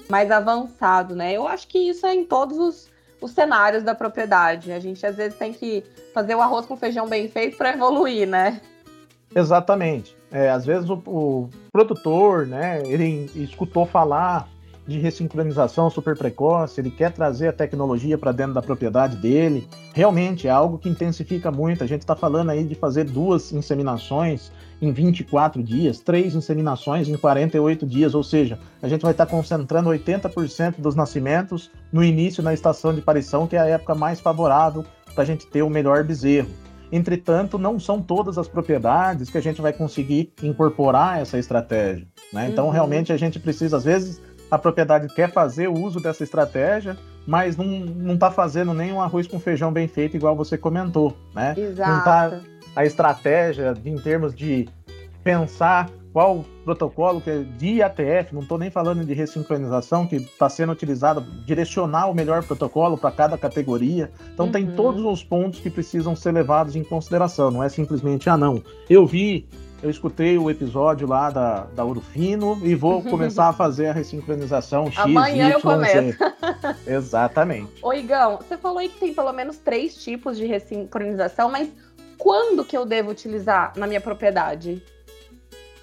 mais 0.07 0.31
avançado, 0.31 1.15
né? 1.15 1.33
Eu 1.33 1.47
acho 1.47 1.67
que 1.67 1.79
isso 1.79 2.05
é 2.05 2.13
em 2.13 2.23
todos 2.23 2.57
os 2.57 2.95
os 3.21 3.31
cenários 3.31 3.83
da 3.83 3.95
propriedade. 3.95 4.71
A 4.71 4.79
gente 4.79 5.05
às 5.05 5.15
vezes 5.15 5.37
tem 5.37 5.53
que 5.53 5.83
fazer 6.13 6.35
o 6.35 6.41
arroz 6.41 6.65
com 6.65 6.77
feijão 6.77 7.07
bem 7.07 7.27
feito 7.27 7.57
para 7.57 7.71
evoluir, 7.73 8.27
né? 8.27 8.61
Exatamente. 9.35 10.15
É, 10.31 10.49
às 10.49 10.65
vezes 10.65 10.89
o, 10.89 11.01
o, 11.05 11.49
produtor, 11.71 12.45
né, 12.45 12.81
ele 12.85 13.29
escutou 13.35 13.85
falar 13.85 14.47
de 14.87 14.99
ressincronização 14.99 15.89
super 15.89 16.15
precoce, 16.15 16.79
ele 16.79 16.91
quer 16.91 17.11
trazer 17.11 17.47
a 17.47 17.53
tecnologia 17.53 18.17
para 18.17 18.31
dentro 18.31 18.53
da 18.53 18.61
propriedade 18.61 19.17
dele. 19.17 19.67
Realmente 19.93 20.47
é 20.47 20.51
algo 20.51 20.77
que 20.77 20.87
intensifica 20.87 21.51
muito. 21.51 21.83
A 21.83 21.87
gente 21.87 22.01
está 22.01 22.15
falando 22.15 22.51
aí 22.51 22.63
de 22.63 22.75
fazer 22.75 23.05
duas 23.05 23.51
inseminações 23.51 24.51
em 24.81 24.91
24 24.91 25.63
dias, 25.63 25.99
três 25.99 26.35
inseminações 26.35 27.07
em 27.07 27.17
48 27.17 27.85
dias, 27.85 28.13
ou 28.13 28.23
seja, 28.23 28.59
a 28.81 28.87
gente 28.87 29.01
vai 29.01 29.11
estar 29.11 29.25
concentrando 29.25 29.89
80% 29.89 30.75
dos 30.79 30.95
nascimentos 30.95 31.71
no 31.91 32.03
início 32.03 32.43
na 32.43 32.53
estação 32.53 32.93
de 32.93 33.01
parição, 33.01 33.47
que 33.47 33.55
é 33.55 33.59
a 33.59 33.65
época 33.65 33.95
mais 33.95 34.19
favorável 34.19 34.85
para 35.13 35.23
a 35.23 35.25
gente 35.25 35.47
ter 35.47 35.63
o 35.63 35.69
melhor 35.69 36.03
bezerro. 36.03 36.49
Entretanto, 36.91 37.57
não 37.57 37.79
são 37.79 38.01
todas 38.01 38.37
as 38.37 38.47
propriedades 38.47 39.29
que 39.29 39.37
a 39.37 39.41
gente 39.41 39.61
vai 39.61 39.73
conseguir 39.73 40.31
incorporar 40.43 41.19
essa 41.19 41.39
estratégia. 41.39 42.07
Né? 42.31 42.49
Então, 42.49 42.65
uhum. 42.65 42.71
realmente, 42.71 43.11
a 43.11 43.17
gente 43.17 43.39
precisa, 43.39 43.77
às 43.77 43.83
vezes, 43.83 44.21
a 44.49 44.57
propriedade 44.57 45.13
quer 45.13 45.31
fazer 45.31 45.67
o 45.67 45.73
uso 45.73 45.99
dessa 45.99 46.23
estratégia, 46.23 46.97
mas 47.25 47.57
não 47.57 48.13
está 48.13 48.29
fazendo 48.29 48.73
nem 48.73 48.93
um 48.93 49.01
arroz 49.01 49.27
com 49.27 49.39
feijão 49.39 49.71
bem 49.71 49.87
feito, 49.87 50.15
igual 50.15 50.35
você 50.35 50.57
comentou. 50.57 51.15
Né? 51.33 51.55
Exato. 51.57 51.89
Não 51.89 51.97
está 51.99 52.41
a 52.75 52.85
estratégia 52.85 53.73
em 53.83 53.97
termos 53.97 54.35
de 54.35 54.67
pensar 55.23 55.89
qual 56.15 56.45
protocolo 56.63 57.19
que 57.19 57.29
é 57.29 57.43
de 57.57 57.81
ATF, 57.81 58.33
não 58.33 58.41
estou 58.41 58.57
nem 58.57 58.71
falando 58.71 59.03
de 59.03 59.13
ressincronização, 59.13 60.07
que 60.07 60.15
está 60.15 60.47
sendo 60.47 60.71
utilizado, 60.71 61.21
direcionar 61.45 62.09
o 62.09 62.13
melhor 62.13 62.41
protocolo 62.41 62.97
para 62.97 63.11
cada 63.11 63.37
categoria. 63.37 64.09
Então 64.33 64.45
uhum. 64.45 64.51
tem 64.53 64.65
todos 64.65 65.03
os 65.03 65.23
pontos 65.23 65.59
que 65.59 65.69
precisam 65.69 66.15
ser 66.15 66.31
levados 66.31 66.73
em 66.75 66.85
consideração, 66.85 67.51
não 67.51 67.61
é 67.61 67.67
simplesmente, 67.67 68.29
ah 68.29 68.37
não, 68.37 68.63
eu 68.89 69.05
vi, 69.05 69.45
eu 69.85 69.91
escutei 69.91 70.35
o 70.35 70.49
episódio 70.49 71.07
lá 71.07 71.29
da, 71.29 71.65
da 71.75 71.83
Ouro 71.83 72.01
Fino 72.01 72.59
e 72.63 72.73
vou 72.73 73.03
começar 73.05 73.49
a 73.49 73.53
fazer 73.53 73.85
a 73.85 73.93
ressincronização 73.93 74.89
X, 74.89 74.97
Amanhã 74.97 75.49
y, 75.49 75.51
eu 75.51 75.61
começo. 75.61 76.17
Exatamente. 76.87 77.71
Ô 77.83 77.93
Igão, 77.93 78.37
você 78.37 78.57
falou 78.57 78.79
aí 78.79 78.89
que 78.89 78.99
tem 78.99 79.13
pelo 79.13 79.31
menos 79.31 79.57
três 79.57 79.95
tipos 79.95 80.37
de 80.37 80.45
ressincronização, 80.47 81.51
mas 81.51 81.69
quando 82.17 82.65
que 82.65 82.75
eu 82.75 82.83
devo 82.83 83.11
utilizar 83.11 83.73
na 83.77 83.85
minha 83.85 84.01
propriedade? 84.01 84.81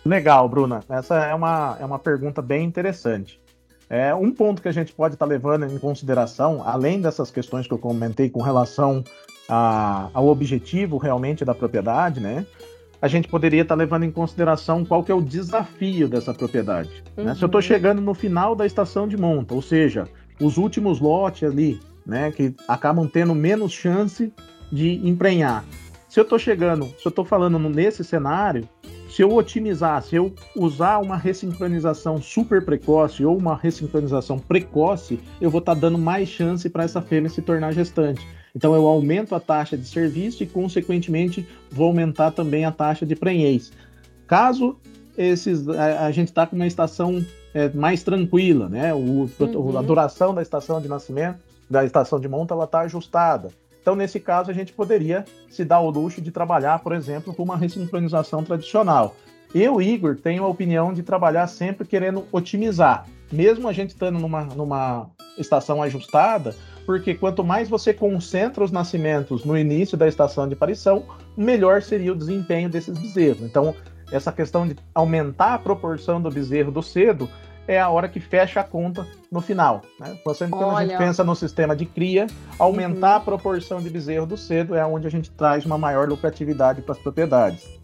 Legal, 0.04 0.49
Bruna. 0.49 0.80
Essa 0.88 1.25
é 1.25 1.35
uma, 1.35 1.76
é 1.80 1.85
uma 1.85 1.99
pergunta 2.00 2.42
bem 2.42 2.64
interessante. 2.64 3.40
É, 3.88 4.12
um 4.12 4.32
ponto 4.32 4.61
que 4.61 4.68
a 4.68 4.73
gente 4.73 4.92
pode 4.92 5.14
estar 5.14 5.26
tá 5.26 5.30
levando 5.30 5.64
em 5.64 5.78
consideração, 5.78 6.61
além 6.66 7.00
dessas 7.00 7.30
questões 7.30 7.68
que 7.68 7.73
eu 7.73 7.78
comentei 7.78 8.28
com 8.28 8.42
relação 8.42 9.04
a, 9.49 10.09
ao 10.12 10.26
objetivo 10.26 10.97
realmente 10.97 11.44
da 11.44 11.54
propriedade, 11.54 12.18
né? 12.18 12.44
A 13.02 13.09
gente 13.09 13.26
poderia 13.26 13.62
estar 13.62 13.75
tá 13.75 13.78
levando 13.78 14.04
em 14.04 14.12
consideração 14.12 14.85
qual 14.85 15.02
que 15.02 15.11
é 15.11 15.14
o 15.14 15.21
desafio 15.21 16.09
dessa 16.09 16.32
propriedade. 16.32 17.02
Uhum. 17.16 17.25
Né? 17.25 17.35
Se 17.35 17.42
eu 17.42 17.47
estou 17.47 17.59
uhum. 17.59 17.66
chegando 17.66 18.00
no 18.00 18.14
final 18.14 18.54
da 18.54 18.64
estação 18.64 19.09
de 19.09 19.16
monta, 19.16 19.52
ou 19.54 19.61
seja, 19.61 20.04
os 20.40 20.56
últimos 20.56 21.00
lotes 21.00 21.42
ali, 21.42 21.80
né, 22.06 22.30
que 22.30 22.54
acabam 22.68 23.09
tendo 23.09 23.35
menos 23.35 23.73
chance 23.73 24.32
de 24.71 25.06
emprenhar. 25.06 25.64
Se 26.09 26.21
eu 26.21 26.23
estou 26.23 26.38
chegando, 26.38 26.87
se 26.99 27.06
eu 27.06 27.11
estou 27.11 27.25
falando 27.25 27.59
nesse 27.59 28.04
cenário, 28.04 28.68
se 29.09 29.21
eu 29.21 29.35
otimizar, 29.35 30.02
se 30.02 30.16
eu 30.16 30.32
usar 30.56 30.99
uma 30.99 31.16
ressincronização 31.16 32.21
super 32.21 32.64
precoce 32.64 33.25
ou 33.25 33.37
uma 33.37 33.56
ressincronização 33.56 34.38
precoce, 34.38 35.18
eu 35.40 35.50
vou 35.50 35.59
estar 35.59 35.75
tá 35.75 35.80
dando 35.80 35.99
mais 35.99 36.28
chance 36.28 36.68
para 36.71 36.85
essa 36.85 37.02
fêmea 37.02 37.28
se 37.28 37.42
tornar 37.42 37.73
gestante. 37.73 38.26
Então 38.54 38.75
eu 38.75 38.87
aumento 38.87 39.35
a 39.35 39.40
taxa 39.40 39.76
de 39.76 39.87
serviço 39.87 40.42
e, 40.42 40.47
consequentemente, 40.47 41.47
vou 41.71 41.87
aumentar 41.87 42.30
também 42.30 42.64
a 42.64 42.73
taxa 42.73 43.06
de 43.06 43.16
prenhez. 43.16 43.73
Caso 44.26 44.76
esses, 45.16 45.68
a, 45.68 46.06
a 46.06 46.11
gente 46.11 46.28
está 46.28 46.47
com 46.47 46.56
uma 46.56 46.66
estação 46.66 47.25
é, 47.54 47.68
mais 47.71 48.02
tranquila, 48.02 48.68
né? 48.68 48.94
O, 48.94 49.28
uhum. 49.38 49.78
A 49.78 49.82
duração 49.82 50.35
da 50.35 50.42
estação 50.42 50.80
de 50.80 50.88
nascimento, 50.88 51.38
da 51.68 51.85
estação 51.85 52.18
de 52.18 52.28
monta, 52.28 52.54
ela 52.54 52.64
está 52.64 52.80
ajustada. 52.80 53.50
Então, 53.80 53.97
nesse 53.97 54.21
caso, 54.21 54.50
a 54.50 54.54
gente 54.54 54.73
poderia 54.73 55.25
se 55.50 55.64
dar 55.64 55.80
o 55.80 55.90
luxo 55.90 56.21
de 56.21 56.30
trabalhar, 56.30 56.78
por 56.78 56.92
exemplo, 56.92 57.35
com 57.35 57.42
uma 57.42 57.56
ressincronização 57.56 58.44
tradicional. 58.44 59.16
Eu, 59.54 59.80
Igor, 59.82 60.16
tenho 60.16 60.44
a 60.44 60.49
opinião 60.49 60.92
de 60.92 61.02
trabalhar 61.02 61.47
sempre 61.47 61.87
querendo 61.87 62.25
otimizar, 62.32 63.06
mesmo 63.30 63.68
a 63.68 63.73
gente 63.73 63.90
estando 63.90 64.18
numa, 64.18 64.44
numa 64.44 65.11
estação 65.38 65.82
ajustada, 65.82 66.54
porque 66.87 67.14
quanto 67.14 67.44
mais 67.44 67.68
você 67.68 67.92
concentra 67.92 68.64
os 68.64 68.73
nascimentos 68.73 69.44
no 69.44 69.56
início 69.56 69.97
da 69.97 70.09
estação 70.09 70.49
de 70.49 70.54
aparição, 70.54 71.04
melhor 71.37 71.82
seria 71.82 72.12
o 72.12 72.16
desempenho 72.16 72.68
desses 72.68 72.97
bezerros. 72.99 73.42
Então, 73.42 73.75
essa 74.11 74.32
questão 74.32 74.66
de 74.66 74.76
aumentar 74.94 75.54
a 75.54 75.59
proporção 75.59 76.21
do 76.21 76.30
bezerro 76.30 76.71
do 76.71 76.82
cedo 76.82 77.28
é 77.66 77.80
a 77.80 77.88
hora 77.88 78.09
que 78.09 78.21
fecha 78.21 78.61
a 78.61 78.64
conta 78.64 79.06
no 79.30 79.40
final. 79.40 79.82
Né? 79.99 80.18
Sempre 80.35 80.59
quando 80.59 80.76
a 80.76 80.85
gente 80.85 80.99
pensa 80.99 81.23
no 81.23 81.35
sistema 81.37 81.76
de 81.76 81.87
cria, 81.87 82.26
aumentar 82.59 83.11
uhum. 83.11 83.16
a 83.16 83.21
proporção 83.21 83.80
de 83.80 83.88
bezerro 83.88 84.26
do 84.26 84.37
cedo 84.37 84.75
é 84.75 84.85
onde 84.85 85.06
a 85.06 85.11
gente 85.11 85.30
traz 85.30 85.64
uma 85.64 85.78
maior 85.78 86.09
lucratividade 86.09 86.82
para 86.82 86.92
as 86.92 86.99
propriedades. 86.99 87.80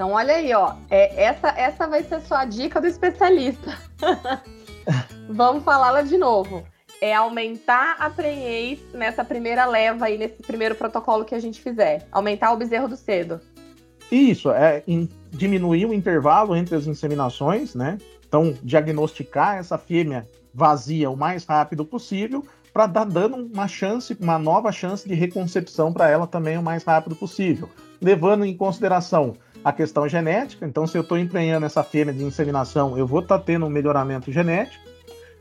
Então, 0.00 0.12
olha 0.12 0.36
aí, 0.36 0.50
ó. 0.54 0.76
É, 0.88 1.24
essa, 1.24 1.48
essa 1.48 1.86
vai 1.86 2.02
ser 2.02 2.22
só 2.22 2.36
a 2.36 2.46
dica 2.46 2.80
do 2.80 2.86
especialista. 2.86 3.76
Vamos 5.28 5.62
falá-la 5.62 6.00
de 6.00 6.16
novo. 6.16 6.64
É 7.02 7.12
aumentar 7.12 7.96
a 7.98 8.08
prenhez 8.08 8.80
nessa 8.94 9.22
primeira 9.22 9.66
leva 9.66 10.06
aí, 10.06 10.16
nesse 10.16 10.42
primeiro 10.42 10.74
protocolo 10.74 11.22
que 11.22 11.34
a 11.34 11.38
gente 11.38 11.60
fizer. 11.60 12.08
Aumentar 12.10 12.50
o 12.50 12.56
bezerro 12.56 12.88
do 12.88 12.96
cedo. 12.96 13.42
Isso, 14.10 14.50
é 14.50 14.82
diminuir 15.30 15.84
o 15.84 15.92
intervalo 15.92 16.56
entre 16.56 16.76
as 16.76 16.86
inseminações, 16.86 17.74
né? 17.74 17.98
Então, 18.26 18.54
diagnosticar 18.62 19.58
essa 19.58 19.76
fêmea 19.76 20.26
vazia 20.54 21.10
o 21.10 21.16
mais 21.16 21.44
rápido 21.44 21.84
possível 21.84 22.42
para 22.72 22.86
dar 22.86 23.04
dando 23.04 23.36
uma 23.36 23.68
chance, 23.68 24.16
uma 24.18 24.38
nova 24.38 24.72
chance 24.72 25.06
de 25.06 25.14
reconcepção 25.14 25.92
para 25.92 26.08
ela 26.08 26.26
também 26.26 26.56
o 26.56 26.62
mais 26.62 26.84
rápido 26.84 27.14
possível, 27.14 27.68
levando 28.00 28.46
em 28.46 28.56
consideração 28.56 29.36
a 29.64 29.72
questão 29.72 30.08
genética. 30.08 30.66
Então, 30.66 30.86
se 30.86 30.96
eu 30.96 31.02
estou 31.02 31.18
emprenhando 31.18 31.66
essa 31.66 31.82
fêmea 31.82 32.14
de 32.14 32.24
inseminação, 32.24 32.96
eu 32.96 33.06
vou 33.06 33.20
estar 33.20 33.38
tá 33.38 33.44
tendo 33.44 33.66
um 33.66 33.70
melhoramento 33.70 34.30
genético. 34.32 34.84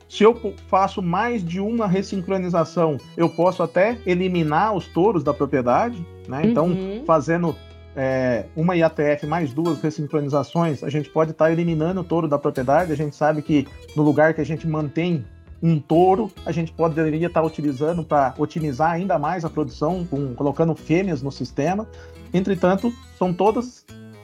Se 0.08 0.24
eu 0.24 0.56
faço 0.68 1.02
mais 1.02 1.46
de 1.46 1.60
uma 1.60 1.88
ressincronização, 1.88 2.98
eu 3.16 3.30
posso 3.30 3.62
até 3.62 3.98
eliminar 4.06 4.74
os 4.74 4.88
touros 4.88 5.24
da 5.24 5.34
propriedade, 5.34 6.04
né? 6.28 6.42
Então, 6.44 6.66
uhum. 6.66 7.04
fazendo 7.06 7.56
é, 7.96 8.46
uma 8.56 8.76
IATF 8.76 9.28
mais 9.28 9.54
duas 9.54 9.80
ressincronizações, 9.80 10.84
a 10.84 10.90
gente 10.90 11.10
pode 11.10 11.32
estar 11.32 11.46
tá 11.46 11.52
eliminando 11.52 12.02
o 12.02 12.04
touro 12.04 12.28
da 12.28 12.40
propriedade. 12.40 12.92
A 12.92 12.96
gente 12.96 13.16
sabe 13.16 13.44
que 13.44 13.68
no 13.96 14.02
lugar 14.02 14.34
que 14.34 14.42
a 14.42 14.46
gente 14.46 14.68
mantém 14.68 15.24
um 15.62 15.80
touro, 15.80 16.32
a 16.46 16.52
gente 16.52 16.72
poderia 16.72 17.28
estar 17.28 17.42
tá 17.42 17.46
utilizando 17.46 18.04
para 18.04 18.34
otimizar 18.38 18.92
ainda 18.92 19.20
mais 19.20 19.44
a 19.44 19.50
produção, 19.50 20.06
com, 20.10 20.34
colocando 20.34 20.74
fêmeas 20.74 21.22
no 21.22 21.32
sistema. 21.32 21.88
Entretanto, 22.34 22.94
são 23.18 23.34
todas 23.34 23.79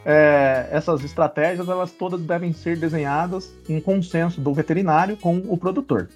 é, 0.06 0.68
essas 0.72 1.04
estratégias, 1.04 1.68
elas 1.68 1.92
todas 1.92 2.22
devem 2.22 2.54
ser 2.54 2.78
desenhadas 2.78 3.52
em 3.68 3.82
consenso 3.82 4.40
do 4.40 4.54
veterinário 4.54 5.18
com 5.18 5.38
o 5.48 5.58
produtor. 5.58 6.08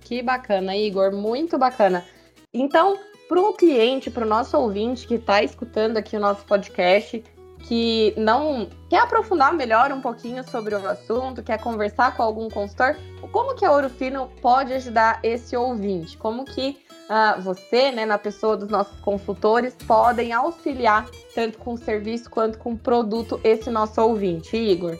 Que 0.00 0.22
bacana, 0.22 0.74
Igor, 0.74 1.12
muito 1.12 1.58
bacana. 1.58 2.04
Então, 2.52 2.98
para 3.28 3.40
o 3.40 3.52
cliente, 3.52 4.10
para 4.10 4.24
o 4.24 4.28
nosso 4.28 4.56
ouvinte 4.56 5.06
que 5.06 5.14
está 5.14 5.42
escutando 5.42 5.98
aqui 5.98 6.16
o 6.16 6.20
nosso 6.20 6.44
podcast, 6.46 7.22
que 7.62 8.14
não 8.16 8.68
quer 8.88 9.00
aprofundar 9.00 9.52
melhor 9.54 9.92
um 9.92 10.00
pouquinho 10.00 10.42
sobre 10.48 10.74
o 10.74 10.88
assunto, 10.88 11.42
quer 11.42 11.60
conversar 11.60 12.16
com 12.16 12.22
algum 12.22 12.48
consultor, 12.48 12.96
como 13.32 13.54
que 13.54 13.64
a 13.64 13.70
Ouro 13.70 13.88
Fino 13.88 14.28
pode 14.42 14.72
ajudar 14.72 15.20
esse 15.22 15.56
ouvinte? 15.56 16.16
Como 16.16 16.44
que 16.44 16.76
uh, 17.08 17.40
você, 17.40 17.90
né, 17.92 18.04
na 18.04 18.18
pessoa 18.18 18.56
dos 18.56 18.68
nossos 18.68 18.98
consultores, 19.00 19.74
podem 19.86 20.32
auxiliar 20.32 21.06
tanto 21.34 21.58
com 21.58 21.74
o 21.74 21.78
serviço 21.78 22.28
quanto 22.28 22.58
com 22.58 22.72
o 22.72 22.78
produto 22.78 23.40
esse 23.44 23.70
nosso 23.70 24.00
ouvinte, 24.00 24.56
Igor? 24.56 24.98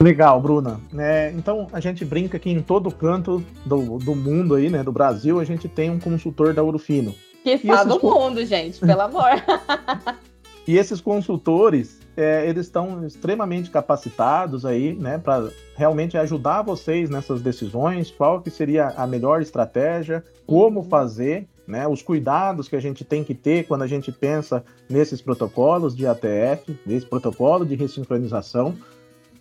Legal, 0.00 0.40
Bruna. 0.40 0.80
É, 0.96 1.32
então 1.34 1.66
a 1.72 1.80
gente 1.80 2.04
brinca 2.04 2.38
que 2.38 2.48
em 2.48 2.62
todo 2.62 2.90
canto 2.90 3.44
do, 3.66 3.98
do 3.98 4.14
mundo 4.14 4.54
aí, 4.54 4.70
né, 4.70 4.82
do 4.82 4.92
Brasil, 4.92 5.40
a 5.40 5.44
gente 5.44 5.68
tem 5.68 5.90
um 5.90 5.98
consultor 5.98 6.54
da 6.54 6.62
Urufino. 6.62 7.14
Que 7.42 7.50
está 7.50 7.84
do 7.84 8.00
mundo, 8.00 8.44
gente, 8.44 8.78
pelo 8.78 9.00
amor. 9.00 9.30
e 10.68 10.76
esses 10.76 11.00
consultores, 11.00 11.98
é, 12.14 12.46
eles 12.46 12.66
estão 12.66 13.06
extremamente 13.06 13.70
capacitados 13.70 14.66
aí, 14.66 14.94
né, 14.94 15.16
para 15.16 15.48
realmente 15.74 16.18
ajudar 16.18 16.60
vocês 16.60 17.08
nessas 17.08 17.40
decisões, 17.40 18.10
qual 18.10 18.42
que 18.42 18.50
seria 18.50 18.88
a 18.88 19.06
melhor 19.06 19.40
estratégia, 19.40 20.22
como 20.46 20.80
uhum. 20.80 20.86
fazer, 20.86 21.48
né, 21.66 21.88
os 21.88 22.02
cuidados 22.02 22.68
que 22.68 22.76
a 22.76 22.80
gente 22.80 23.02
tem 23.02 23.24
que 23.24 23.34
ter 23.34 23.66
quando 23.66 23.80
a 23.80 23.86
gente 23.86 24.12
pensa 24.12 24.62
nesses 24.90 25.22
protocolos 25.22 25.96
de 25.96 26.06
ATF, 26.06 26.78
nesse 26.84 27.06
protocolo 27.06 27.64
de 27.64 27.74
ressincronização. 27.74 28.76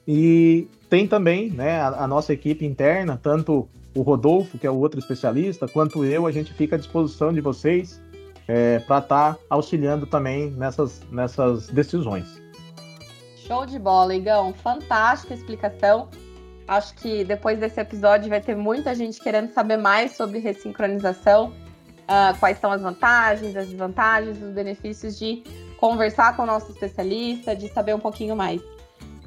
E 0.08 0.70
tem 0.90 1.06
também 1.06 1.52
né, 1.52 1.82
a, 1.82 2.06
a, 2.06 2.08
nossa 2.08 2.32
equipe 2.32 2.66
interna, 2.66 3.20
tanto 3.22 3.68
o 3.94 4.02
Rodolfo, 4.02 4.58
que 4.58 4.66
é 4.66 4.72
o 4.72 4.78
outro 4.78 4.98
especialista, 4.98 5.68
quanto 5.68 6.06
eu, 6.06 6.26
a 6.26 6.32
gente 6.32 6.54
fica 6.54 6.78
à 6.78 6.80
disposição 6.80 7.34
de 7.34 7.42
vocês 7.42 8.00
é, 8.48 8.80
para 8.80 9.00
estar 9.00 9.34
tá 9.34 9.40
auxiliando 9.50 10.06
também 10.06 10.52
nessas, 10.52 11.02
nessas 11.12 11.68
decisões. 11.68 12.42
Show 13.36 13.66
de 13.66 13.78
bola, 13.78 14.16
Igão. 14.16 14.54
Fantástica 14.54 15.34
explicação. 15.34 16.10
Acho 16.68 16.94
que 16.96 17.24
depois 17.24 17.60
desse 17.60 17.80
episódio 17.80 18.30
vai 18.30 18.42
ter 18.42 18.56
muita 18.56 18.94
gente 18.94 19.22
querendo 19.22 19.54
saber 19.54 19.78
mais 19.78 20.18
sobre 20.18 20.40
ressincronização, 20.40 21.54
uh, 22.04 22.38
quais 22.40 22.60
são 22.60 22.72
as 22.72 22.82
vantagens, 22.82 23.56
as 23.56 23.68
desvantagens, 23.68 24.42
os 24.42 24.54
benefícios 24.54 25.18
de 25.18 25.44
conversar 25.80 26.36
com 26.36 26.44
o 26.44 26.46
nosso 26.46 26.72
especialista, 26.72 27.56
de 27.56 27.70
saber 27.70 27.96
um 27.96 28.00
pouquinho 28.00 28.36
mais. 28.36 28.62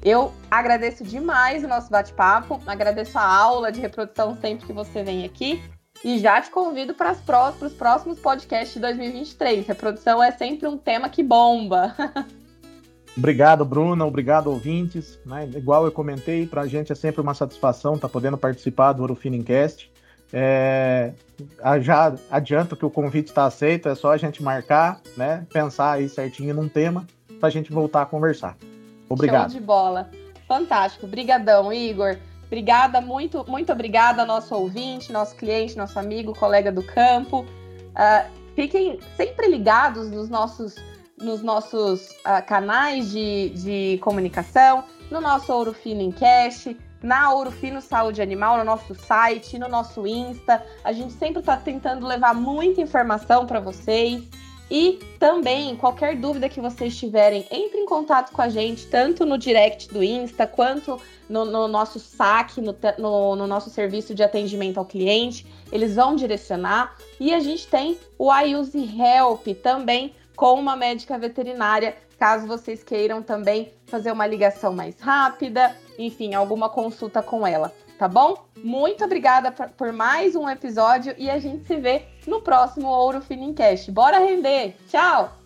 Eu 0.02 0.32
agradeço 0.50 1.02
demais 1.02 1.64
o 1.64 1.68
nosso 1.68 1.90
bate-papo, 1.90 2.60
agradeço 2.66 3.18
a 3.18 3.24
aula 3.24 3.70
de 3.72 3.80
reprodução 3.80 4.36
sempre 4.36 4.66
que 4.66 4.72
você 4.72 5.02
vem 5.02 5.24
aqui 5.24 5.62
e 6.04 6.18
já 6.18 6.40
te 6.40 6.50
convido 6.50 6.94
para 6.94 7.12
os 7.12 7.72
próximos 7.72 8.18
podcasts 8.18 8.74
de 8.74 8.80
2023. 8.80 9.66
Reprodução 9.66 10.22
é 10.22 10.30
sempre 10.32 10.66
um 10.66 10.78
tema 10.78 11.08
que 11.08 11.22
bomba. 11.22 11.94
Obrigado, 13.16 13.64
Bruna. 13.64 14.06
Obrigado, 14.06 14.48
ouvintes. 14.48 15.18
Né? 15.26 15.48
Igual 15.54 15.84
eu 15.84 15.92
comentei, 15.92 16.46
para 16.46 16.62
a 16.62 16.66
gente 16.66 16.92
é 16.92 16.94
sempre 16.94 17.20
uma 17.20 17.34
satisfação 17.34 17.94
estar 17.94 18.08
tá 18.08 18.12
podendo 18.12 18.38
participar 18.38 18.92
do 18.92 19.02
Orufinicast. 19.02 19.90
É, 20.32 21.12
já 21.80 22.14
adianto 22.30 22.76
que 22.76 22.86
o 22.86 22.90
convite 22.90 23.28
está 23.28 23.46
aceito, 23.46 23.88
é 23.88 23.94
só 23.96 24.12
a 24.12 24.16
gente 24.16 24.42
marcar, 24.42 25.00
né? 25.16 25.44
Pensar 25.52 25.92
aí 25.92 26.08
certinho 26.08 26.54
num 26.54 26.68
tema 26.68 27.04
para 27.40 27.48
a 27.48 27.50
gente 27.50 27.72
voltar 27.72 28.02
a 28.02 28.06
conversar. 28.06 28.56
Obrigado. 29.08 29.50
Show 29.50 29.60
de 29.60 29.66
bola. 29.66 30.08
Fantástico. 30.46 31.06
Obrigadão, 31.06 31.72
Igor. 31.72 32.16
Obrigada, 32.50 33.00
muito, 33.00 33.48
muito 33.48 33.70
obrigada, 33.70 34.26
nosso 34.26 34.52
ouvinte, 34.56 35.12
nosso 35.12 35.36
cliente, 35.36 35.78
nosso 35.78 35.96
amigo, 36.00 36.34
colega 36.36 36.72
do 36.72 36.82
campo. 36.82 37.42
Uh, 37.42 38.28
fiquem 38.56 38.98
sempre 39.16 39.46
ligados 39.46 40.10
nos 40.10 40.28
nossos 40.28 40.74
nos 41.16 41.42
nossos 41.42 42.08
uh, 42.10 42.44
canais 42.46 43.12
de, 43.12 43.50
de 43.50 43.98
comunicação, 44.02 44.82
no 45.10 45.20
nosso 45.20 45.52
Ouro 45.52 45.72
Fino 45.72 46.00
em 46.00 46.10
Cash, 46.10 46.74
na 47.00 47.32
Ouro 47.32 47.52
Fino 47.52 47.80
Saúde 47.80 48.20
Animal, 48.20 48.58
no 48.58 48.64
nosso 48.64 48.96
site, 48.96 49.56
no 49.56 49.68
nosso 49.68 50.04
Insta. 50.04 50.64
A 50.82 50.92
gente 50.92 51.12
sempre 51.12 51.38
está 51.38 51.56
tentando 51.56 52.04
levar 52.04 52.34
muita 52.34 52.80
informação 52.80 53.46
para 53.46 53.60
vocês. 53.60 54.24
E 54.68 54.98
também, 55.18 55.76
qualquer 55.76 56.16
dúvida 56.16 56.48
que 56.48 56.60
vocês 56.60 56.96
tiverem, 56.96 57.46
entre 57.50 57.78
em 57.78 57.86
contato 57.86 58.32
com 58.32 58.40
a 58.40 58.48
gente, 58.48 58.86
tanto 58.86 59.26
no 59.26 59.36
direct 59.36 59.92
do 59.92 60.02
Insta, 60.02 60.46
quanto 60.46 61.00
no, 61.30 61.44
no 61.44 61.68
nosso 61.68 62.00
saque, 62.00 62.60
no, 62.60 62.76
no, 62.98 63.36
no, 63.36 63.46
nosso 63.46 63.70
serviço 63.70 64.14
de 64.14 64.22
atendimento 64.22 64.78
ao 64.78 64.84
cliente. 64.84 65.46
Eles 65.70 65.94
vão 65.94 66.16
direcionar. 66.16 66.96
E 67.18 67.32
a 67.32 67.38
gente 67.38 67.66
tem 67.68 67.96
o 68.18 68.34
iUse 68.34 68.78
Help 69.00 69.46
também 69.62 70.14
com 70.36 70.54
uma 70.54 70.74
médica 70.74 71.18
veterinária, 71.18 71.96
caso 72.18 72.46
vocês 72.46 72.82
queiram 72.82 73.22
também 73.22 73.72
fazer 73.86 74.10
uma 74.10 74.26
ligação 74.26 74.72
mais 74.72 74.98
rápida, 74.98 75.76
enfim, 75.98 76.32
alguma 76.32 76.70
consulta 76.70 77.22
com 77.22 77.46
ela, 77.46 77.70
tá 77.98 78.08
bom? 78.08 78.46
Muito 78.56 79.04
obrigada 79.04 79.52
por 79.52 79.92
mais 79.92 80.34
um 80.34 80.48
episódio 80.48 81.14
e 81.18 81.28
a 81.28 81.38
gente 81.38 81.66
se 81.66 81.76
vê 81.76 82.06
no 82.26 82.40
próximo 82.40 82.88
Ouro 82.88 83.20
Finincast. 83.20 83.92
Bora 83.92 84.18
render! 84.18 84.76
Tchau! 84.88 85.36